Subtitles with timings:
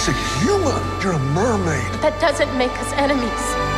[0.00, 0.82] basic human.
[1.02, 1.92] You're a mermaid.
[2.00, 3.69] That doesn't make us enemies.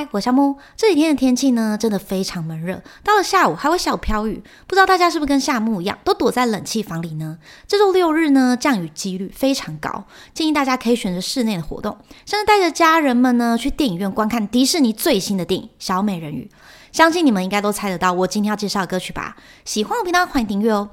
[0.00, 0.56] 嗨，我夏木。
[0.78, 4.42] 这几天的天气呢，真的非常闷热，到了下午还会小飘雨。
[4.66, 7.36] 不知道大家是不是跟夏木一样，都躲在冷气房里呢？
[7.68, 16.50] 这周六日呢，降雨几率非常高，建议大家可以选择室内的活动，甚至带着家人们呢去电影院观看迪士尼最新的电影《小美人鱼》。
[16.96, 19.36] 相信你们应该都猜得到我今天要介绍的歌曲吧？
[19.66, 20.88] 喜欢我频道欢迎订阅哦。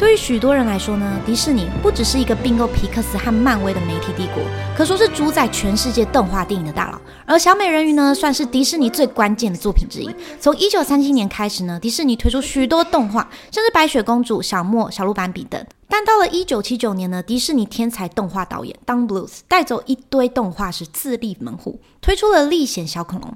[0.00, 4.42] 对于许多人来说呢，迪士尼不只是一个并购皮克斯和漫威的媒体帝国，
[4.74, 6.98] 可说是主宰全世界动画电影的大佬。
[7.26, 10.10] 而小美人鱼呢，算是迪士尼最关键的作品之一。
[10.40, 15.62] 从一九三七年开始呢，迪士尼推出许多动画，像是白雪公主、小莫、小鹿斑比等。
[15.90, 23.28] 但到了一九七九年呢，迪士尼天才动画导演 Don Bluth 带走一堆动画师，自立门户，推出了《历险小恐龙》，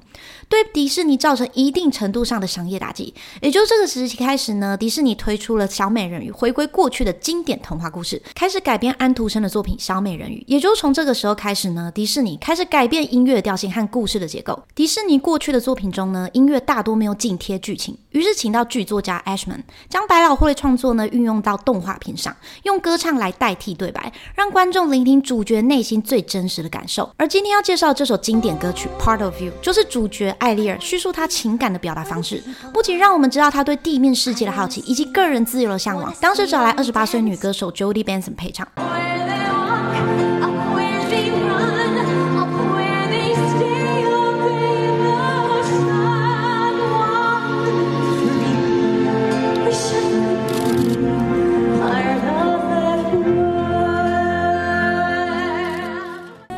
[0.47, 3.13] 对迪士尼造成一定程度上的商业打击。
[3.41, 10.39] 也就这个时期开始呢，迪士尼推出了小美人鱼，回归过去的经典童话故事，开始改编安徒生的作品《小美人鱼》。
[10.47, 14.57] 也就从这个时候开始呢，迪士尼开始改变音乐调性和故事的结构。
[14.73, 22.33] 迪士尼过去的作品中呢，音乐大多没有紧贴剧情，于是请到剧作家 Ashman 将百老汇创作呢运用到动画片上。
[22.63, 27.09] 用歌唱来代替对白，让观众聆听主角内心最真实的感受。
[27.17, 32.43] 而今天要介绍这首经典歌曲《Part of You》，就是主角艾丽尔叙述她情感的表达方式。
[32.73, 38.67] 不仅让我们知道她对地面世界的好奇以及个人自由的向往，当时找来二十八岁女歌手 Jody Benson 配唱。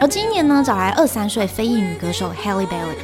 [0.07, 2.95] 而今年呢，找来二三岁非裔女歌手 Halle Bailey。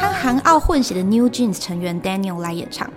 [0.00, 2.90] 和韩澳混血的 New Jeans 成员 Daniel 来演唱。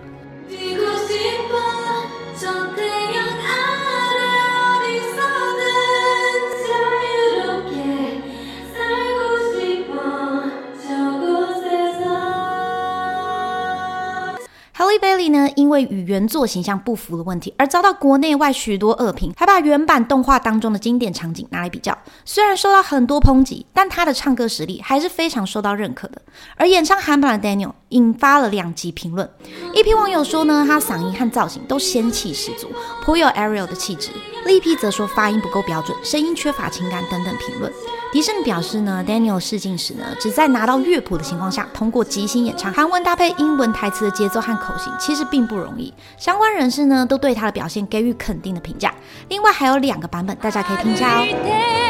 [14.99, 21.97] Bailey 呢，因为与原作形象不符的问题，而遭到国内外许多恶评，还把原版动画当中的经典场景拿来比较。
[22.25, 26.21] 虽然受到很多抨击，但他的唱歌实力还是非常受到认可的。
[26.55, 29.29] 而演唱韩版的 Daniel 引发了两极评论，
[29.73, 32.67] 一批网友说呢，他嗓音和造型都仙气十足，
[33.03, 34.09] 颇有 Ariel 的气质；
[34.45, 37.71] 另一批则说发音不够标准，声音缺乏情感等等评论。
[38.11, 45.93] 迪士尼表示呢，Daniel 试镜时呢，只在拿到乐谱的情况下，通过即兴演唱韩文搭配英文台词的节奏和口其实并不容易。
[46.17, 48.93] 相关人士呢，都对他的表现给予肯定的评价。
[49.29, 51.82] 另外还有两个版本，大家可以听一下哦。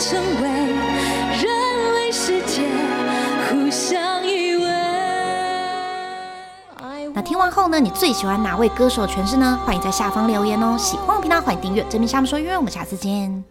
[0.00, 0.48] 成为
[7.12, 9.60] 那听完后呢，你最喜欢哪位歌手的诠释呢？
[9.66, 10.74] 欢迎在下方留言哦。
[10.78, 11.84] 喜欢我频道，欢迎订阅。
[11.90, 13.44] 这边下面说，约我们下次见。